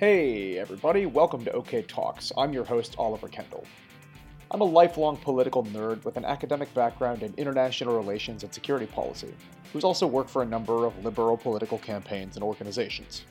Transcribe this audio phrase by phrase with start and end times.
[0.00, 2.32] Hey, everybody, welcome to OK Talks.
[2.38, 3.66] I'm your host, Oliver Kendall.
[4.50, 9.34] I'm a lifelong political nerd with an academic background in international relations and security policy,
[9.74, 13.26] who's also worked for a number of liberal political campaigns and organizations.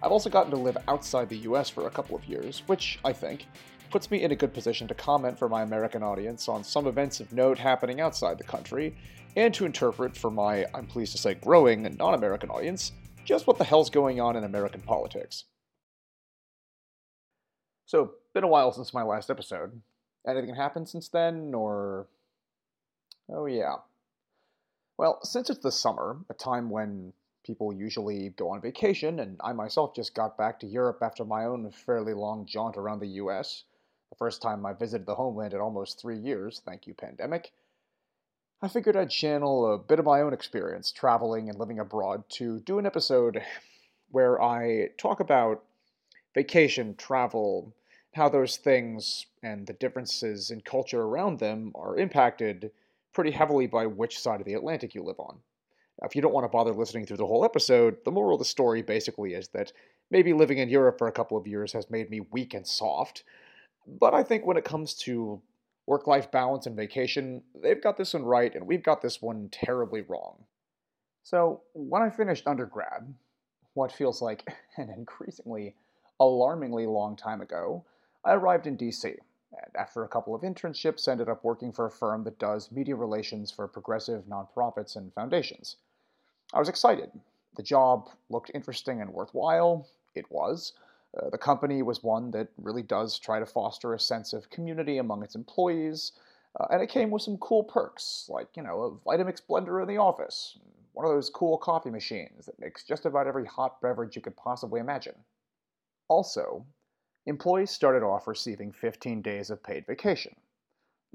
[0.00, 3.12] I've also gotten to live outside the US for a couple of years, which, I
[3.12, 3.48] think,
[3.90, 7.18] puts me in a good position to comment for my American audience on some events
[7.18, 8.94] of note happening outside the country,
[9.34, 12.92] and to interpret for my, I'm pleased to say, growing non American audience
[13.24, 15.46] just what the hell's going on in American politics.
[17.90, 19.82] So, been a while since my last episode.
[20.24, 22.06] Anything happened since then, or.
[23.28, 23.78] Oh, yeah.
[24.96, 27.12] Well, since it's the summer, a time when
[27.44, 31.46] people usually go on vacation, and I myself just got back to Europe after my
[31.46, 33.64] own fairly long jaunt around the US,
[34.10, 37.50] the first time I visited the homeland in almost three years, thank you, pandemic,
[38.62, 42.60] I figured I'd channel a bit of my own experience traveling and living abroad to
[42.60, 43.42] do an episode
[44.12, 45.64] where I talk about
[46.36, 47.74] vacation, travel,
[48.14, 52.70] how those things and the differences in culture around them are impacted
[53.12, 55.38] pretty heavily by which side of the Atlantic you live on.
[56.02, 58.44] If you don't want to bother listening through the whole episode, the moral of the
[58.44, 59.72] story basically is that
[60.10, 63.24] maybe living in Europe for a couple of years has made me weak and soft,
[63.86, 65.40] but I think when it comes to
[65.86, 69.48] work life balance and vacation, they've got this one right, and we've got this one
[69.50, 70.44] terribly wrong.
[71.22, 73.12] So, when I finished undergrad,
[73.74, 75.74] what feels like an increasingly
[76.18, 77.84] alarmingly long time ago,
[78.24, 81.90] I arrived in DC, and after a couple of internships, ended up working for a
[81.90, 85.76] firm that does media relations for progressive nonprofits and foundations.
[86.52, 87.10] I was excited.
[87.56, 89.88] The job looked interesting and worthwhile.
[90.14, 90.74] It was.
[91.16, 94.98] Uh, the company was one that really does try to foster a sense of community
[94.98, 96.12] among its employees,
[96.58, 99.88] uh, and it came with some cool perks, like, you know, a Vitamix blender in
[99.88, 100.58] the office,
[100.92, 104.36] one of those cool coffee machines that makes just about every hot beverage you could
[104.36, 105.14] possibly imagine.
[106.08, 106.64] Also,
[107.26, 110.34] employees started off receiving 15 days of paid vacation.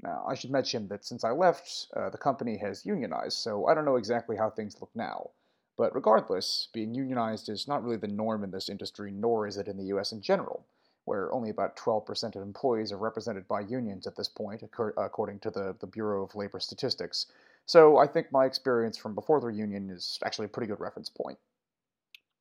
[0.02, 3.74] Now, I should mention that since I left, uh, the company has unionized, so I
[3.74, 5.30] don't know exactly how things look now.
[5.76, 9.68] But regardless, being unionized is not really the norm in this industry, nor is it
[9.68, 10.66] in the US in general,
[11.06, 15.50] where only about 12% of employees are represented by unions at this point, according to
[15.50, 17.26] the, the Bureau of Labor Statistics.
[17.64, 21.08] So I think my experience from before the union is actually a pretty good reference
[21.08, 21.38] point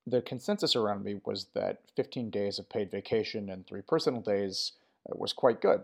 [0.08, 4.74] the consensus around me was that 15 days of paid vacation and three personal days
[5.10, 5.84] uh, was quite good.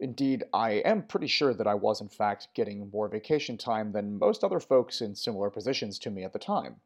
[0.00, 4.18] Indeed, I am pretty sure that I was in fact getting more vacation time than
[4.18, 6.76] most other folks in similar positions to me at the time.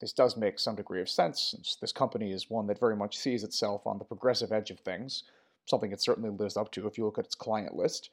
[0.00, 3.18] This does make some degree of sense, since this company is one that very much
[3.18, 5.24] sees itself on the progressive edge of things,
[5.66, 8.08] something it certainly lives up to if you look at its client list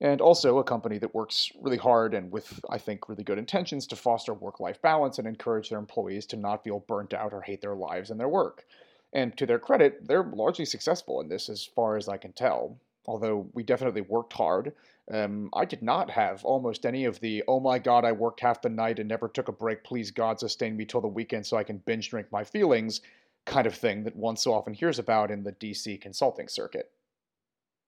[0.00, 3.86] and also a company that works really hard and with, I think, really good intentions
[3.88, 7.42] to foster work life balance and encourage their employees to not feel burnt out or
[7.42, 8.64] hate their lives and their work.
[9.12, 12.78] And to their credit, they're largely successful in this as far as I can tell.
[13.06, 14.72] Although we definitely worked hard,
[15.12, 18.62] um, I did not have almost any of the, oh my god, I worked half
[18.62, 21.56] the night and never took a break, please God sustain me till the weekend so
[21.56, 23.00] I can binge drink my feelings
[23.46, 26.90] kind of thing that one so often hears about in the DC consulting circuit.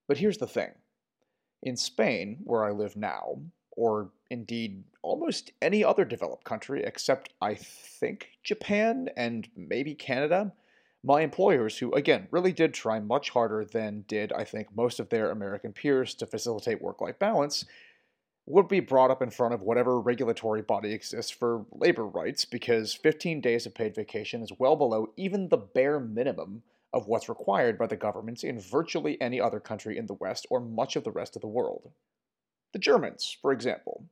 [0.08, 0.72] But here's the thing
[1.62, 3.38] in Spain, where I live now,
[3.72, 10.52] or indeed almost any other developed country except I think Japan and maybe Canada,
[11.04, 15.08] my employers, who again really did try much harder than did I think most of
[15.08, 17.64] their American peers to facilitate work life balance,
[18.46, 22.92] would be brought up in front of whatever regulatory body exists for labor rights because
[22.92, 26.62] 15 days of paid vacation is well below even the bare minimum
[26.92, 30.60] of what's required by the governments in virtually any other country in the West or
[30.60, 31.91] much of the rest of the world.
[32.72, 34.06] The Germans, for example,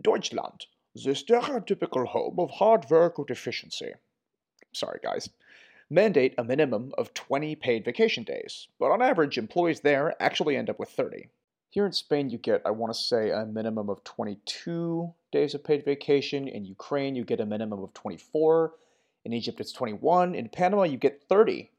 [0.00, 3.92] Deutschland, the stereotypical home of hard work and efficiency.
[4.72, 5.28] Sorry, guys.
[5.88, 10.68] Mandate a minimum of 20 paid vacation days, but on average, employees there actually end
[10.68, 11.28] up with 30.
[11.70, 15.62] Here in Spain, you get, I want to say, a minimum of 22 days of
[15.62, 16.48] paid vacation.
[16.48, 18.72] In Ukraine, you get a minimum of 24.
[19.24, 20.34] In Egypt, it's 21.
[20.34, 21.70] In Panama, you get 30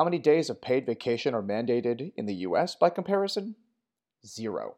[0.00, 3.54] how many days of paid vacation are mandated in the US by comparison?
[4.24, 4.76] Zero.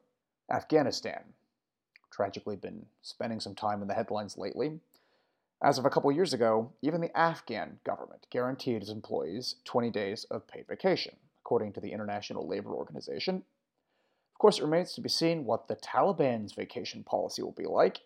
[0.50, 1.22] Afghanistan.
[2.10, 4.80] Tragically, been spending some time in the headlines lately.
[5.62, 10.24] As of a couple years ago, even the Afghan government guaranteed its employees 20 days
[10.24, 11.14] of paid vacation,
[11.44, 13.36] according to the International Labor Organization.
[13.36, 18.00] Of course, it remains to be seen what the Taliban's vacation policy will be like.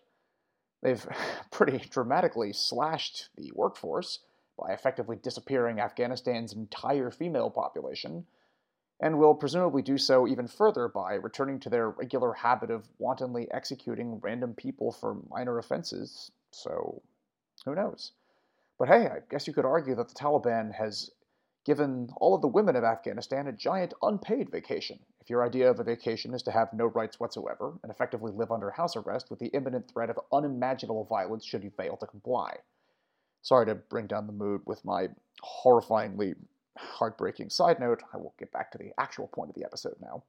[0.83, 1.03] They've
[1.51, 4.19] pretty dramatically slashed the workforce,
[4.57, 8.25] by effectively disappearing Afghanistan's entire female population,
[8.99, 13.51] and will presumably do so even further by returning to their regular habit of wantonly
[13.51, 17.01] executing random people for minor offenses, so
[17.65, 18.13] who knows?
[18.79, 21.11] But hey, I guess you could argue that the Taliban has
[21.65, 24.99] given all of the women of Afghanistan a giant unpaid vacation.
[25.19, 28.51] If your idea of a vacation is to have no rights whatsoever and effectively live
[28.51, 32.55] under house arrest with the imminent threat of unimaginable violence should you fail to comply.
[33.41, 35.09] Sorry to bring down the mood with my
[35.43, 36.35] horrifyingly
[36.77, 38.03] heartbreaking side note.
[38.13, 40.23] I will get back to the actual point of the episode now.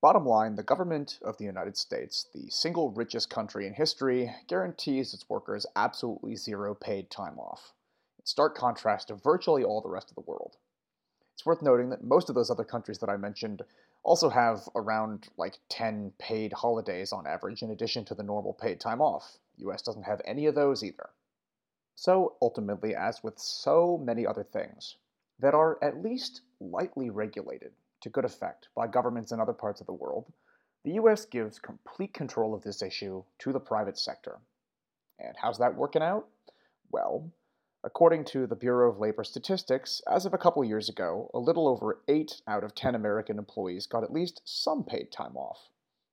[0.00, 5.12] Bottom line, the government of the United States, the single richest country in history, guarantees
[5.12, 7.74] its workers absolutely zero paid time off.
[8.18, 10.56] In stark contrast to virtually all the rest of the world.
[11.34, 13.62] It's worth noting that most of those other countries that I mentioned
[14.02, 18.80] also have around like 10 paid holidays on average in addition to the normal paid
[18.80, 19.38] time off.
[19.58, 21.10] US doesn't have any of those either.
[22.00, 24.96] So ultimately, as with so many other things
[25.38, 29.86] that are at least lightly regulated to good effect by governments in other parts of
[29.86, 30.32] the world,
[30.82, 34.38] the US gives complete control of this issue to the private sector.
[35.18, 36.26] And how's that working out?
[36.90, 37.30] Well,
[37.84, 41.68] according to the Bureau of Labor Statistics, as of a couple years ago, a little
[41.68, 45.68] over 8 out of 10 American employees got at least some paid time off.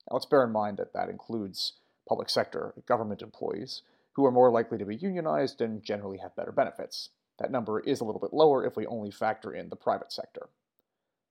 [0.06, 3.80] Now, let's bear in mind that that includes public sector government employees,
[4.18, 7.10] who are more likely to be unionized and generally have better benefits.
[7.38, 10.48] That number is a little bit lower if we only factor in the private sector.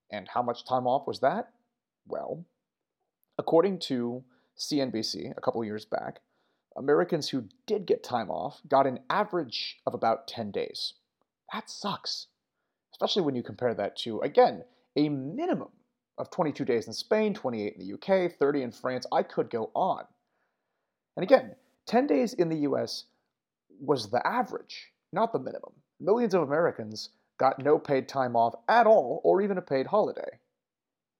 [0.10, 1.50] And how much time off was that?
[2.08, 2.46] Well,
[3.38, 4.24] according to
[4.58, 6.22] CNBC a couple years back,
[6.78, 10.94] Americans who did get time off got an average of about 10 days.
[11.52, 12.28] That sucks,
[12.94, 14.64] especially when you compare that to, again,
[14.96, 15.72] a minimum
[16.18, 19.06] of 22 days in Spain, 28 in the UK, 30 in France.
[19.12, 20.06] I could go on.
[21.18, 21.56] And again,
[21.88, 23.06] 10 days in the US
[23.80, 25.74] was the average, not the minimum.
[26.00, 30.40] Millions of Americans got no paid time off at all or even a paid holiday.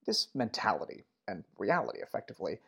[0.06, 2.58] This mentality and reality, effectively,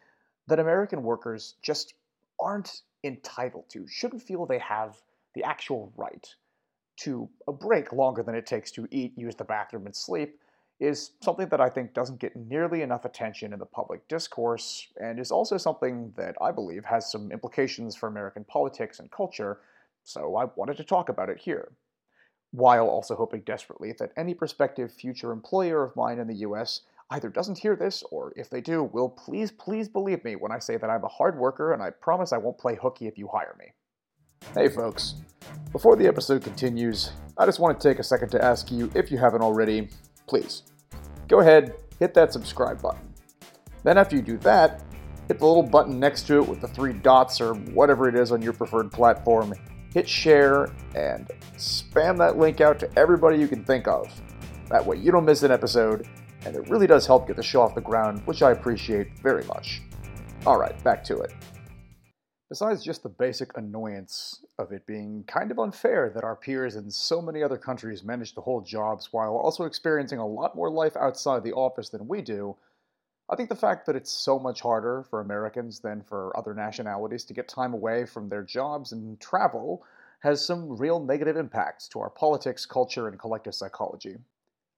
[0.46, 1.94] that American workers just
[2.40, 5.00] aren't entitled to, shouldn't feel they have
[5.34, 6.34] the actual right
[6.96, 10.39] to a break longer than it takes to eat, use the bathroom, and sleep,
[10.80, 15.20] is something that I think doesn't get nearly enough attention in the public discourse, and
[15.20, 19.60] is also something that I believe has some implications for American politics and culture,
[20.02, 21.72] so I wanted to talk about it here
[22.52, 26.80] while also hoping desperately that any prospective future employer of mine in the US
[27.10, 30.58] either doesn't hear this, or if they do, will please, please believe me when I
[30.58, 33.28] say that I'm a hard worker and I promise I won't play hooky if you
[33.28, 33.66] hire me.
[34.54, 35.16] Hey folks,
[35.72, 39.10] before the episode continues, I just want to take a second to ask you, if
[39.10, 39.88] you haven't already,
[40.26, 40.62] please,
[41.30, 43.14] go ahead, hit that subscribe button.
[43.84, 44.82] Then after you do that,
[45.28, 48.32] hit the little button next to it with the three dots or whatever it is
[48.32, 49.54] on your preferred platform
[49.94, 54.08] hit share, and spam that link out to everybody you can think of.
[54.68, 56.06] That way you don't miss an episode,
[56.44, 59.44] and it really does help get the show off the ground, which I appreciate very
[59.46, 59.82] much.
[60.46, 61.32] Alright, back to it.
[62.50, 66.90] Besides just the basic annoyance of it being kind of unfair that our peers in
[66.90, 70.96] so many other countries manage to hold jobs while also experiencing a lot more life
[70.96, 72.56] outside the office than we do,
[73.28, 77.22] I think the fact that it's so much harder for Americans than for other nationalities
[77.26, 79.86] to get time away from their jobs and travel
[80.18, 84.16] has some real negative impacts to our politics, culture, and collective psychology.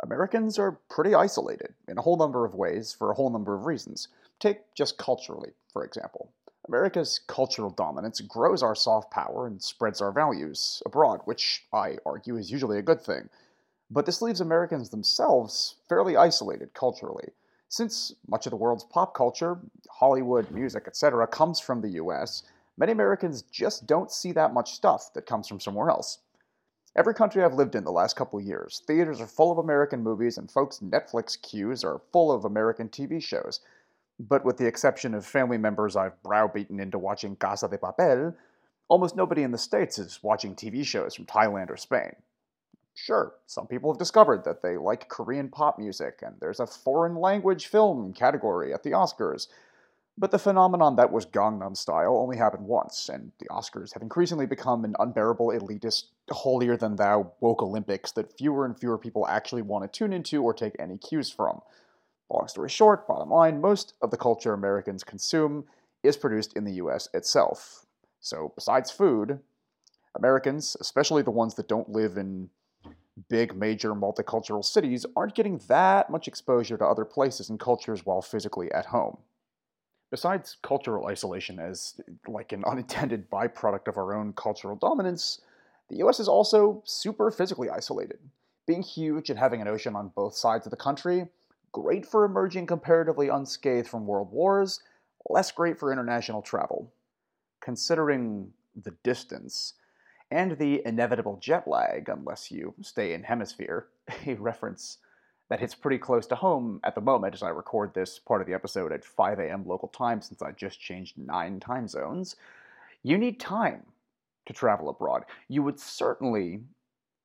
[0.02, 3.64] Americans are pretty isolated in a whole number of ways for a whole number of
[3.64, 4.08] reasons.
[4.40, 6.34] Take just culturally, for example.
[6.68, 12.36] America's cultural dominance grows our soft power and spreads our values abroad, which I argue
[12.36, 13.28] is usually a good thing.
[13.90, 17.30] But this leaves Americans themselves fairly isolated culturally.
[17.68, 19.58] Since much of the world's pop culture,
[19.90, 22.42] Hollywood, music, etc., comes from the US,
[22.76, 26.18] many Americans just don't see that much stuff that comes from somewhere else.
[26.94, 30.38] Every country I've lived in the last couple years, theaters are full of American movies
[30.38, 33.60] and folks' Netflix queues are full of American TV shows.
[34.28, 38.36] But with the exception of family members I've browbeaten into watching Casa de Papel,
[38.86, 42.14] almost nobody in the States is watching TV shows from Thailand or Spain.
[42.94, 47.16] Sure, some people have discovered that they like Korean pop music, and there's a foreign
[47.16, 49.48] language film category at the Oscars.
[50.16, 54.46] But the phenomenon that was Gangnam Style only happened once, and the Oscars have increasingly
[54.46, 59.62] become an unbearable, elitist, holier than thou woke Olympics that fewer and fewer people actually
[59.62, 61.60] want to tune into or take any cues from.
[62.32, 65.64] Long story short, bottom line, most of the culture Americans consume
[66.02, 67.84] is produced in the US itself.
[68.20, 69.40] So, besides food,
[70.16, 72.48] Americans, especially the ones that don't live in
[73.28, 78.22] big major multicultural cities aren't getting that much exposure to other places and cultures while
[78.22, 79.18] physically at home.
[80.10, 85.42] Besides cultural isolation as like an unintended byproduct of our own cultural dominance,
[85.90, 88.18] the US is also super physically isolated.
[88.66, 91.28] Being huge and having an ocean on both sides of the country,
[91.72, 94.80] great for emerging comparatively unscathed from world wars,
[95.28, 96.92] less great for international travel.
[97.60, 99.74] Considering the distance,
[100.32, 103.88] and the inevitable jet lag unless you stay in hemisphere,
[104.26, 104.98] a reference
[105.50, 108.46] that hits pretty close to home at the moment as I record this part of
[108.46, 109.64] the episode at 5 a.m.
[109.66, 112.36] local time since I just changed nine time zones.
[113.02, 113.82] You need time
[114.46, 115.24] to travel abroad.
[115.48, 116.62] You would certainly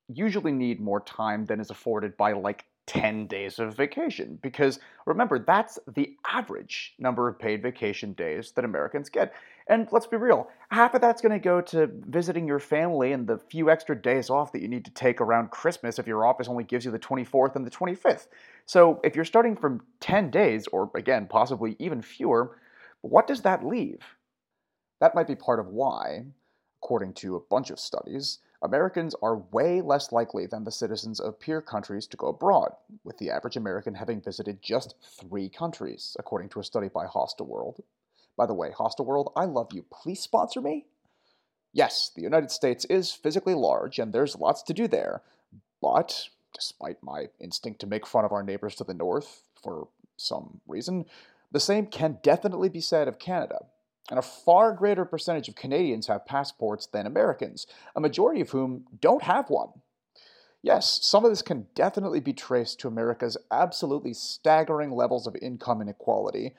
[0.09, 4.39] usually need more time than is afforded by like 10 days of vacation.
[4.41, 9.33] Because remember, that's the average number of paid vacation days that Americans get.
[9.67, 13.27] And let's be real, half of that's going to go to visiting your family and
[13.27, 16.47] the few extra days off that you need to take around Christmas if your office
[16.47, 18.27] only gives you the 24th and the 25th.
[18.65, 22.57] So if you're starting from 10 days, or again, possibly even fewer,
[23.01, 23.99] what does that leave?
[25.01, 26.23] That might be part of why,
[26.81, 31.39] according to a bunch of studies, Americans are way less likely than the citizens of
[31.39, 32.71] peer countries to go abroad,
[33.03, 37.81] with the average American having visited just three countries, according to a study by Hostelworld.
[38.35, 39.85] By the way, Hostelworld, I love you.
[39.91, 40.85] Please sponsor me?
[41.71, 45.21] Yes, the United States is physically large, and there's lots to do there,
[45.81, 50.61] but despite my instinct to make fun of our neighbors to the north, for some
[50.67, 51.05] reason,
[51.51, 53.65] the same can definitely be said of Canada
[54.09, 58.85] and a far greater percentage of Canadians have passports than Americans, a majority of whom
[58.99, 59.69] don't have one.
[60.61, 65.81] Yes, some of this can definitely be traced to America's absolutely staggering levels of income
[65.81, 66.55] inequality,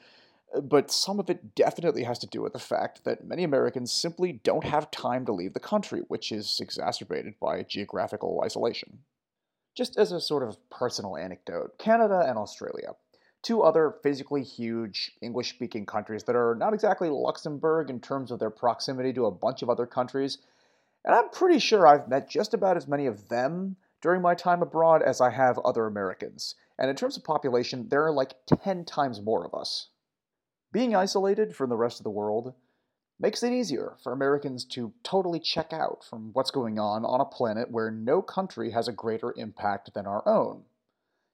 [0.62, 4.32] but some of it definitely has to do with the fact that many Americans simply
[4.32, 9.00] don't have time to leave the country, which is exacerbated by geographical isolation.
[9.74, 12.94] Just as a sort of personal anecdote, Canada and Australia
[13.42, 18.38] two other physically huge English speaking countries that are not exactly Luxembourg in terms of
[18.38, 20.38] their proximity to a bunch of other countries.
[21.04, 24.62] And I'm pretty sure I've met just about as many of them during my time
[24.62, 26.54] abroad as I have other Americans.
[26.78, 29.88] And in terms of population, there are like 10 times more of us.
[30.72, 32.54] Being isolated from the rest of the world
[33.18, 37.24] makes it easier for Americans to totally check out from what's going on on a
[37.24, 40.64] planet where no country has a greater impact than our own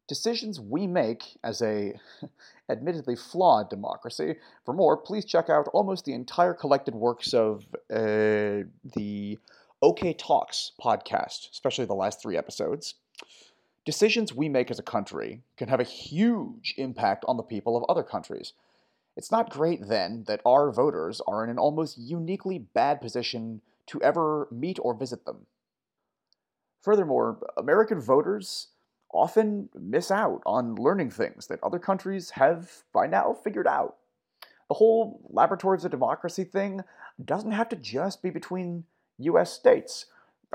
[0.07, 1.95] decisions we make as a
[2.69, 4.37] admittedly flawed democracy.
[4.65, 8.65] For more, please check out almost the entire collected works of uh,
[8.97, 9.39] the
[9.83, 12.95] OK Talks podcast, especially the last three episodes.
[13.85, 17.85] Decisions we make as a country can have a huge impact on the people of
[17.89, 18.55] other countries.
[19.17, 24.03] It's not great, then, that our voters are in an almost uniquely bad position to
[24.03, 25.47] ever meet or visit them.
[26.81, 28.69] Furthermore, American voters
[29.15, 33.97] often miss out on learning things that other countries have by now figured out.
[34.69, 36.83] The whole laboratories of democracy thing
[37.25, 38.85] doesn't have to just be between
[39.19, 40.07] US states.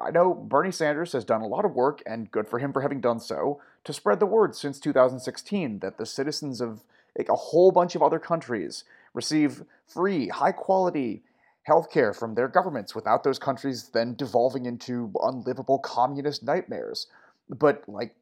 [0.02, 2.82] I know Bernie Sanders has done a lot of work, and good for him for
[2.82, 6.84] having done so, to spread the word since 2016 that the citizens of
[7.18, 11.24] like, a whole bunch of other countries receive free, high quality
[11.68, 17.08] healthcare from their governments without those countries then devolving into unlivable communist nightmares.
[17.50, 18.16] But, like,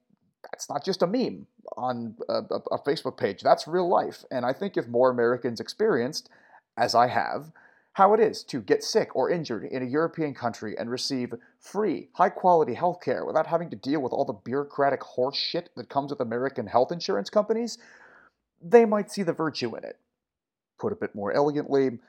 [0.51, 3.41] that's not just a meme on a, a, Facebook page.
[3.41, 4.23] That's real life.
[4.31, 6.29] And I think if more Americans experienced,
[6.77, 7.51] as I have,
[7.93, 12.09] how it is to get sick or injured in a European country and receive free,
[12.13, 15.89] high quality health care without having to deal with all the bureaucratic horse shit that
[15.89, 17.77] comes with American health insurance companies,
[18.61, 19.97] they might see the virtue in it.
[20.79, 21.99] Put a bit more elegantly,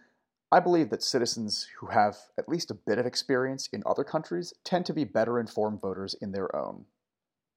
[0.50, 4.54] I believe that citizens who have at least a bit of experience in other countries
[4.64, 6.86] tend to be better informed voters in their own.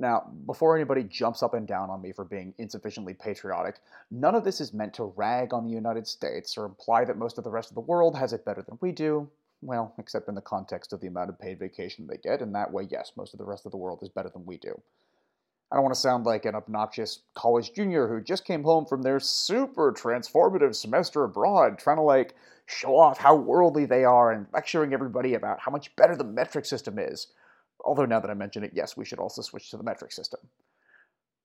[0.02, 4.44] Now, before anybody jumps up and down on me for being insufficiently patriotic, none of
[4.44, 7.52] this is meant to rag on the United States or imply that most of the
[7.52, 9.30] rest of the world has it better than we do.
[9.62, 12.74] Well, except in the context of the amount of paid vacation they get, and that
[12.74, 14.82] way, yes, most of the rest of the world is better than we do.
[15.72, 19.04] I don't want to sound like an obnoxious college junior who just came home from
[19.04, 22.34] their super transformative semester abroad, trying to like
[22.66, 26.66] show off how worldly they are and lecturing everybody about how much better the metric
[26.66, 27.28] system is.
[27.84, 30.40] Although now that I mention it, yes, we should also switch to the metric system.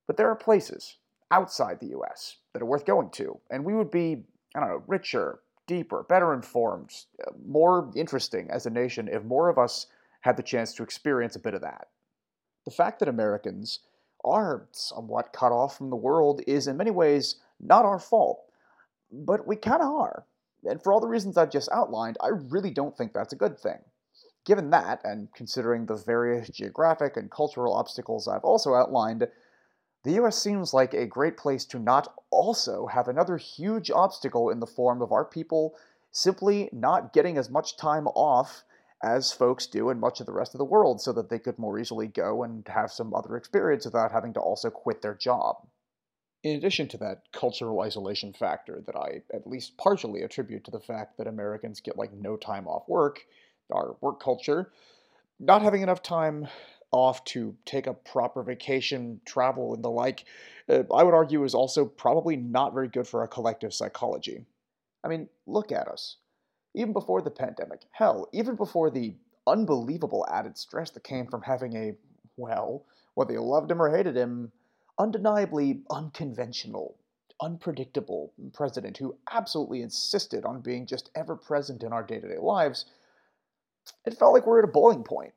[0.07, 0.97] But there are places
[1.31, 4.25] outside the US that are worth going to, and we would be,
[4.55, 6.90] I don't know, richer, deeper, better informed,
[7.26, 9.87] uh, more interesting as a nation if more of us
[10.21, 11.88] had the chance to experience a bit of that.
[12.64, 13.81] The fact that Americans
[14.25, 18.43] are somewhat cut off from the world is in many ways not our fault,
[19.11, 20.26] but we kind of are.
[20.64, 23.59] And for all the reasons I've just outlined, I really don't think that's a good
[23.59, 23.78] thing.
[24.47, 29.29] Given that, and considering the various geographic and cultural obstacles I've also outlined,
[30.05, 34.61] the US seems like a great place to not also have another huge obstacle in
[34.61, 35.75] the form of our people
[36.12, 38.62] simply not getting as much time off
[39.03, 41.59] as folks do in much of the rest of the world so that they could
[41.59, 45.67] more easily go and have some other experience without having to also quit their job.
[46.45, 50.79] In addition to that cultural isolation factor that I at least partially attribute to the
[50.79, 53.26] fact that Americans get like no time off work,
[53.71, 54.71] our work culture,
[55.39, 56.49] not having enough time
[56.93, 60.25] off to take a proper vacation, travel, and the like,
[60.69, 64.45] uh, I would argue is also probably not very good for our collective psychology.
[65.05, 66.17] I mean, look at us.
[66.75, 69.15] Even before the pandemic, hell, even before the
[69.47, 71.95] unbelievable added stress that came from having a,
[72.37, 74.53] well, whether you loved him or hated him,
[74.99, 76.97] undeniably unconventional,
[77.41, 82.39] unpredictable president who absolutely insisted on being just ever present in our day to day
[82.39, 82.87] lives,
[84.05, 85.33] it felt like we we're at a boiling point.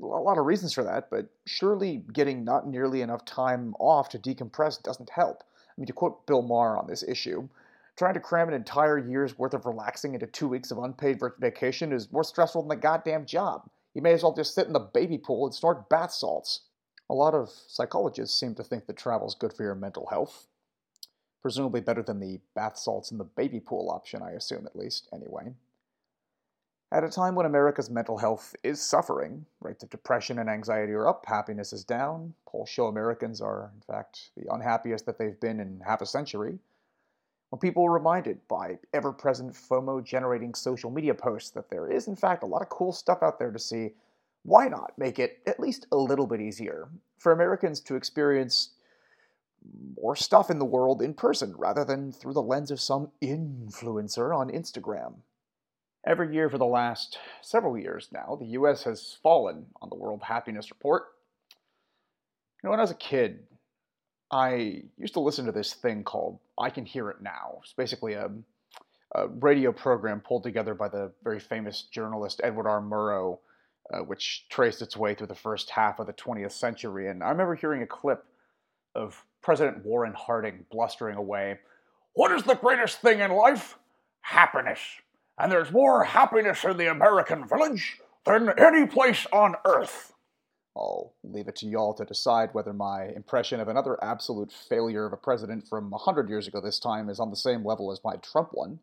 [0.00, 4.18] A lot of reasons for that, but surely getting not nearly enough time off to
[4.18, 5.44] decompress doesn't help.
[5.68, 7.48] I mean, to quote Bill Maher on this issue,
[7.96, 11.92] trying to cram an entire year's worth of relaxing into two weeks of unpaid vacation
[11.92, 13.68] is more stressful than the goddamn job.
[13.94, 16.62] You may as well just sit in the baby pool and snort bath salts.
[17.08, 20.48] A lot of psychologists seem to think that travel's good for your mental health.
[21.42, 25.08] Presumably better than the bath salts in the baby pool option, I assume at least,
[25.12, 25.52] anyway.
[26.94, 31.08] At a time when America's mental health is suffering, rates of depression and anxiety are
[31.08, 35.58] up, happiness is down, polls show Americans are, in fact, the unhappiest that they've been
[35.58, 36.60] in half a century,
[37.50, 42.06] when people are reminded by ever present FOMO generating social media posts that there is,
[42.06, 43.94] in fact, a lot of cool stuff out there to see,
[44.44, 46.86] why not make it at least a little bit easier
[47.18, 48.70] for Americans to experience
[50.00, 54.32] more stuff in the world in person rather than through the lens of some influencer
[54.32, 55.14] on Instagram?
[56.06, 60.22] Every year for the last several years now, the US has fallen on the World
[60.22, 61.04] Happiness Report.
[62.62, 63.40] You know, when I was a kid,
[64.30, 67.58] I used to listen to this thing called I Can Hear It Now.
[67.62, 68.30] It's basically a,
[69.14, 72.80] a radio program pulled together by the very famous journalist Edward R.
[72.80, 73.38] Murrow
[73.92, 77.08] uh, which traced its way through the first half of the 20th century.
[77.08, 78.24] And I remember hearing a clip
[78.94, 81.58] of President Warren Harding blustering away
[82.14, 83.76] What is the greatest thing in life?
[84.20, 84.78] Happiness.
[85.38, 90.12] And there's more happiness in the American village than any place on earth.
[90.76, 95.12] I'll leave it to y'all to decide whether my impression of another absolute failure of
[95.12, 98.00] a president from a 100 years ago this time is on the same level as
[98.04, 98.80] my Trump one.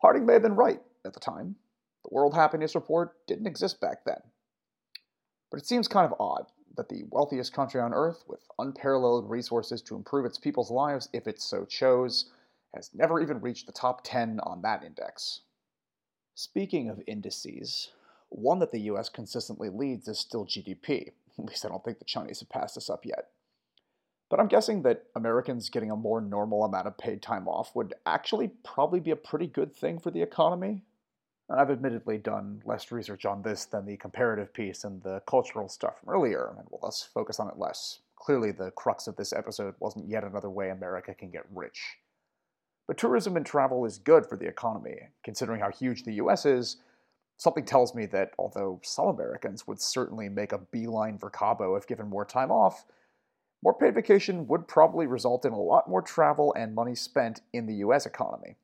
[0.00, 1.56] Harding may have been right at the time.
[2.04, 4.20] The World Happiness Report didn't exist back then.
[5.50, 9.82] But it seems kind of odd that the wealthiest country on earth, with unparalleled resources
[9.82, 12.30] to improve its people's lives if it so chose,
[12.74, 15.40] has never even reached the top 10 on that index.
[16.34, 17.90] Speaking of indices,
[18.28, 21.12] one that the US consistently leads is still GDP.
[21.38, 23.28] At least I don't think the Chinese have passed us up yet.
[24.28, 27.94] But I'm guessing that Americans getting a more normal amount of paid time off would
[28.06, 30.84] actually probably be a pretty good thing for the economy,
[31.50, 35.98] I've admittedly done less research on this than the comparative piece and the cultural stuff
[35.98, 38.00] from earlier, and will thus focus on it less.
[38.14, 41.98] Clearly, the crux of this episode wasn't yet another way America can get rich.
[42.90, 44.96] But tourism and travel is good for the economy.
[45.22, 46.78] Considering how huge the US is,
[47.36, 51.86] something tells me that although some Americans would certainly make a beeline for Cabo if
[51.86, 52.84] given more time off,
[53.62, 57.66] more paid vacation would probably result in a lot more travel and money spent in
[57.66, 58.56] the US economy.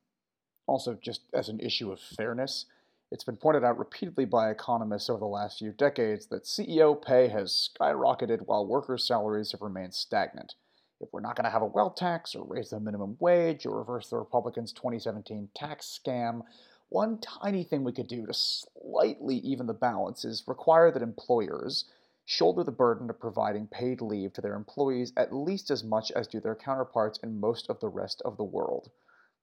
[0.67, 2.67] Also, just as an issue of fairness,
[3.13, 7.29] it's been pointed out repeatedly by economists over the last few decades that CEO pay
[7.29, 10.57] has skyrocketed while workers' salaries have remained stagnant.
[11.01, 13.79] If we're not going to have a wealth tax or raise the minimum wage or
[13.79, 16.43] reverse the Republicans' 2017 tax scam,
[16.89, 21.85] one tiny thing we could do to slightly even the balance is require that employers
[22.25, 26.27] shoulder the burden of providing paid leave to their employees at least as much as
[26.27, 28.91] do their counterparts in most of the rest of the world.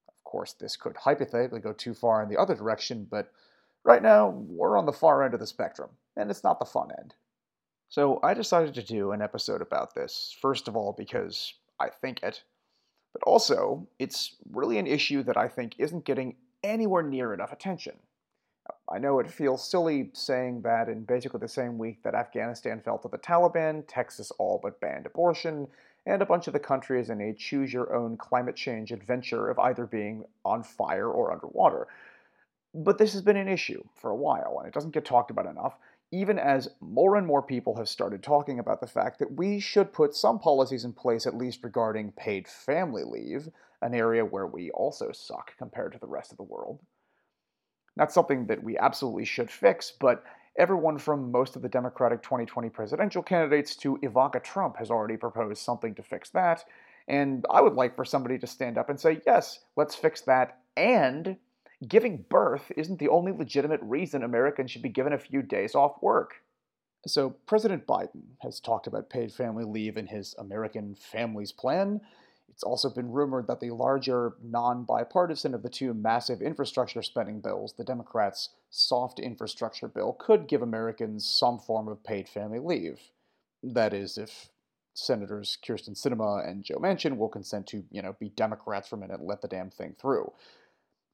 [0.08, 3.32] Of course, this could hypothetically go too far in the other direction, but
[3.84, 6.90] Right now, we're on the far end of the spectrum, and it's not the fun
[6.98, 7.16] end.
[7.94, 12.24] So I decided to do an episode about this, first of all, because I think
[12.24, 12.42] it,
[13.14, 17.94] but also, it's really an issue that I think isn't getting anywhere near enough attention.
[18.92, 22.98] I know it feels silly saying that in basically the same week that Afghanistan fell
[22.98, 25.68] to the Taliban, Texas all but banned abortion,
[26.08, 29.60] and a bunch of the countries in a choose your own climate change adventure of
[29.60, 31.88] either being on fire or underwater.
[32.74, 35.46] But this has been an issue for a while, and it doesn't get talked about
[35.46, 35.78] enough,
[36.14, 39.92] even as more and more people have started talking about the fact that we should
[39.92, 43.50] put some policies in place, at least regarding paid family leave,
[43.82, 46.80] an area where we also suck compared to the rest of the world.
[47.96, 50.24] That's something that we absolutely should fix, but
[50.56, 55.64] everyone from most of the Democratic 2020 presidential candidates to Ivanka Trump has already proposed
[55.64, 56.64] something to fix that,
[57.08, 60.60] and I would like for somebody to stand up and say, yes, let's fix that,
[60.78, 61.38] and
[61.88, 66.02] giving birth isn't the only legitimate reason Americans should be given a few days off
[66.02, 66.42] work.
[67.06, 72.00] So, President Biden has talked about paid family leave in his American Families Plan.
[72.48, 77.42] It's also been rumored that the larger, non bipartisan of the two massive infrastructure spending
[77.42, 83.00] bills, the Democrats' soft infrastructure bill, could give Americans some form of paid family leave.
[83.62, 84.50] That is, if
[84.94, 89.00] Senators Kyrsten Sinema and Joe Manchin will consent to, you know, be Democrats for a
[89.00, 90.32] minute and let the damn thing through.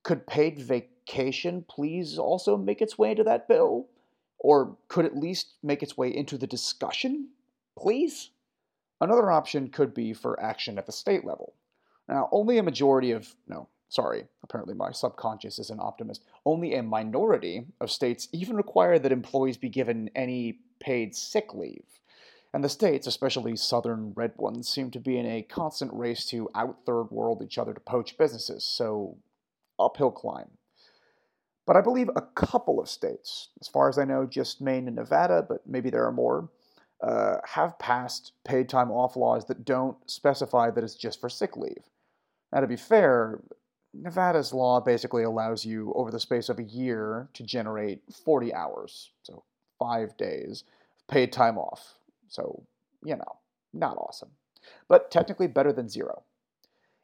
[0.03, 3.87] Could paid vacation please also make its way into that bill?
[4.39, 7.29] Or could at least make its way into the discussion?
[7.77, 8.31] Please?
[9.01, 11.53] Another option could be for action at the state level.
[12.07, 16.83] Now, only a majority of, no, sorry, apparently my subconscious is an optimist, only a
[16.83, 21.99] minority of states even require that employees be given any paid sick leave.
[22.53, 26.49] And the states, especially southern red ones, seem to be in a constant race to
[26.55, 29.17] out third world each other to poach businesses, so
[29.79, 30.49] uphill climb.
[31.65, 34.95] But I believe a couple of states, as far as I know, just Maine and
[34.95, 36.49] Nevada, but maybe there are more,
[37.03, 41.55] uh, have passed paid time off laws that don't specify that it's just for sick
[41.55, 41.83] leave.
[42.51, 43.41] Now, to be fair,
[43.93, 49.11] Nevada's law basically allows you, over the space of a year, to generate 40 hours,
[49.23, 49.43] so
[49.77, 50.63] five days,
[51.07, 51.99] paid time off.
[52.27, 52.63] So,
[53.03, 53.37] you know,
[53.73, 54.29] not awesome.
[54.87, 56.23] But technically better than zero.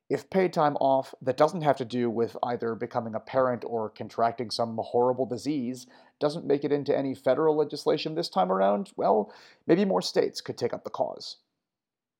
[0.09, 3.89] If paid time off that doesn't have to do with either becoming a parent or
[3.89, 5.87] contracting some horrible disease
[6.19, 9.33] doesn't make it into any federal legislation this time around, well,
[9.65, 11.37] maybe more states could take up the cause.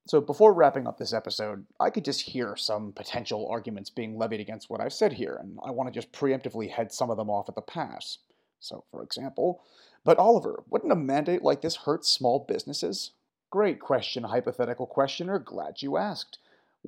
[0.08, 4.40] So before wrapping up this episode, I could just hear some potential arguments being levied
[4.40, 7.30] against what I've said here, and I want to just preemptively head some of them
[7.30, 8.18] off at the pass.
[8.60, 9.62] So, for example,
[10.04, 13.12] but Oliver, wouldn't a mandate like this hurt small businesses?
[13.50, 15.40] Great question, hypothetical questioner.
[15.40, 16.38] Glad you asked.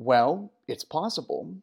[0.00, 1.56] Well, it's possible,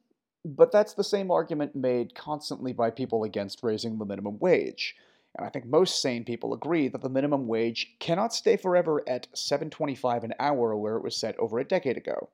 [0.44, 4.98] but that's the same argument made constantly by people against raising the minimum wage.
[5.38, 9.32] And I think most sane people agree that the minimum wage cannot stay forever at
[9.34, 12.28] 7.25 an hour where it was set over a decade ago.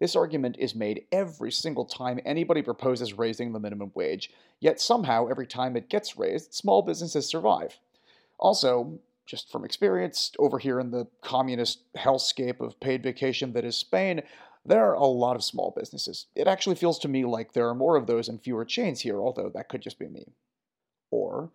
[0.00, 5.28] This argument is made every single time anybody proposes raising the minimum wage, yet somehow
[5.28, 7.78] every time it gets raised, small businesses survive.
[8.40, 13.76] Also, just from experience, over here in the communist hellscape of paid vacation that is
[13.76, 14.22] Spain,
[14.68, 16.26] there are a lot of small businesses.
[16.34, 19.20] It actually feels to me like there are more of those and fewer chains here,
[19.20, 20.34] although that could just be me.
[21.10, 21.50] Or,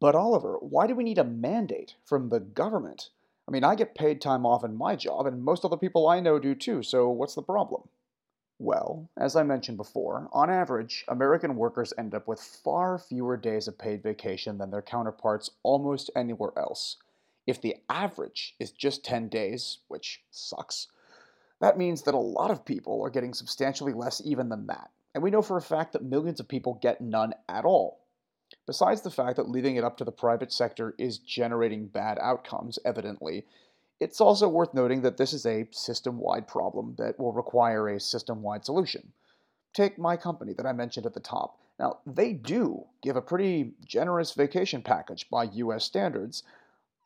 [0.00, 3.10] but Oliver, why do we need a mandate from the government?
[3.48, 6.20] I mean, I get paid time off in my job, and most other people I
[6.20, 7.88] know do too, so what's the problem?
[8.58, 13.66] Well, as I mentioned before, on average, American workers end up with far fewer days
[13.66, 16.96] of paid vacation than their counterparts almost anywhere else.
[17.44, 20.86] If the average is just 10 days, which sucks,
[21.62, 25.22] that means that a lot of people are getting substantially less even than that, and
[25.22, 28.00] we know for a fact that millions of people get none at all.
[28.66, 32.78] Besides the fact that leaving it up to the private sector is generating bad outcomes,
[32.84, 33.46] evidently,
[34.00, 38.00] it's also worth noting that this is a system wide problem that will require a
[38.00, 39.12] system wide solution.
[39.72, 41.60] Take my company that I mentioned at the top.
[41.78, 46.42] Now, they do give a pretty generous vacation package by US standards,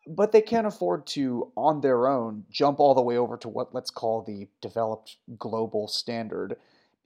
[0.06, 3.74] but they can't afford to, on their own, jump all the way over to what
[3.74, 6.56] let's call the developed global standard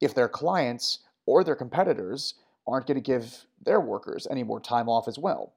[0.01, 2.35] if their clients or their competitors
[2.67, 5.55] aren't going to give their workers any more time off as well.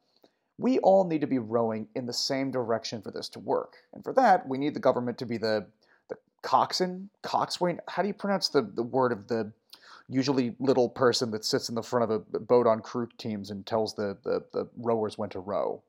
[0.57, 3.77] We all need to be rowing in the same direction for this to work.
[3.93, 5.65] And for that, we need the government to be the,
[6.09, 7.79] the coxswain, coxswain.
[7.87, 9.51] How do you pronounce the, the word of the
[10.09, 13.65] usually little person that sits in the front of a boat on crew teams and
[13.65, 15.81] tells the, the, the rowers when to row?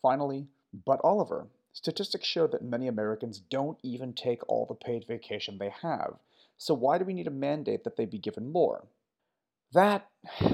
[0.00, 5.58] Finally, but Oliver, statistics show that many Americans don't even take all the paid vacation
[5.58, 6.14] they have.
[6.56, 8.86] So why do we need a mandate that they be given more?
[9.72, 10.08] That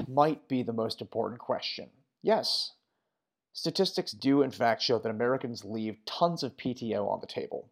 [0.07, 1.89] might be the most important question.
[2.21, 2.73] Yes,
[3.53, 7.69] statistics do in fact show that Americans leave tons of PTO on the table.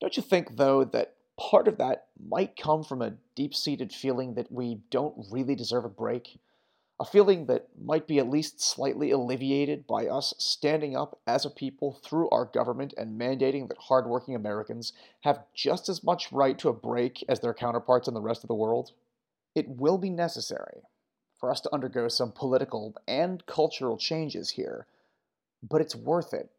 [0.00, 4.34] Don't you think, though, that part of that might come from a deep seated feeling
[4.34, 6.38] that we don't really deserve a break?
[7.00, 11.50] A feeling that might be at least slightly alleviated by us standing up as a
[11.50, 16.68] people through our government and mandating that hardworking Americans have just as much right to
[16.68, 18.92] a break as their counterparts in the rest of the world?
[19.54, 20.82] It will be necessary
[21.38, 24.86] for us to undergo some political and cultural changes here,
[25.62, 26.50] but it's worth it.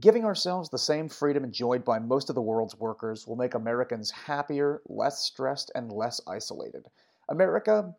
[0.00, 4.10] Giving ourselves the same freedom enjoyed by most of the world's workers will make Americans
[4.10, 6.86] happier, less stressed, and less isolated.
[7.28, 7.94] America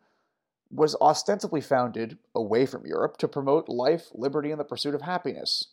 [0.71, 5.67] was ostensibly founded away from Europe to promote life, liberty, and the pursuit of happiness.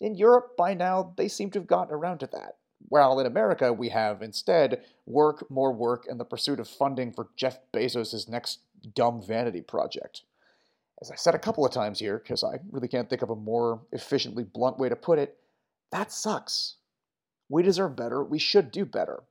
[0.00, 2.58] In Europe, by now, they seem to have gotten around to that.
[2.88, 7.28] While in America, we have instead work, more work, and the pursuit of funding for
[7.34, 8.60] Jeff Bezos' next
[8.94, 10.22] dumb vanity project.
[11.00, 13.36] As I said a couple of times here, because I really can't think of a
[13.36, 15.38] more efficiently blunt way to put it,
[15.90, 16.76] that sucks.
[17.48, 18.22] We deserve better.
[18.22, 19.22] We should do better.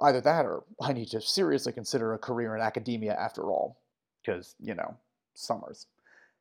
[0.00, 3.78] Either that or I need to seriously consider a career in academia after all.
[4.24, 4.96] Because, you know,
[5.34, 5.86] summers.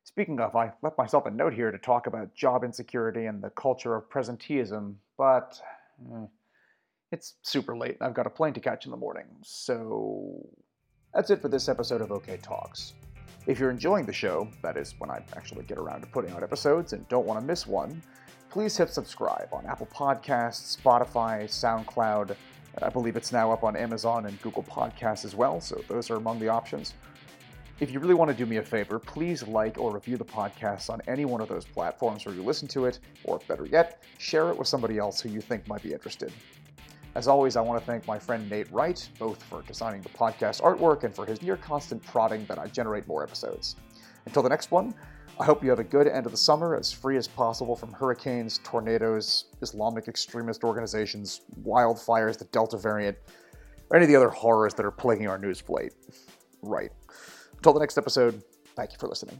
[0.03, 3.51] Speaking of, I left myself a note here to talk about job insecurity and the
[3.51, 5.61] culture of presenteeism, but
[6.11, 6.25] eh,
[7.11, 9.25] it's super late and I've got a plane to catch in the morning.
[9.43, 10.47] So
[11.13, 12.93] that's it for this episode of OK Talks.
[13.47, 16.43] If you're enjoying the show, that is, when I actually get around to putting out
[16.43, 18.01] episodes and don't want to miss one,
[18.49, 22.35] please hit subscribe on Apple Podcasts, Spotify, SoundCloud.
[22.81, 26.15] I believe it's now up on Amazon and Google Podcasts as well, so those are
[26.15, 26.93] among the options.
[27.81, 30.91] If you really want to do me a favor, please like or review the podcast
[30.91, 34.49] on any one of those platforms where you listen to it, or better yet, share
[34.49, 36.31] it with somebody else who you think might be interested.
[37.15, 40.61] As always, I want to thank my friend Nate Wright, both for designing the podcast
[40.61, 43.77] artwork and for his near constant prodding that I generate more episodes.
[44.27, 44.93] Until the next one,
[45.39, 47.91] I hope you have a good end of the summer, as free as possible from
[47.93, 53.17] hurricanes, tornadoes, Islamic extremist organizations, wildfires, the Delta variant,
[53.89, 55.93] or any of the other horrors that are plaguing our news plate.
[56.61, 56.91] Right.
[57.61, 58.41] Until the next episode,
[58.75, 59.37] thank you for listening.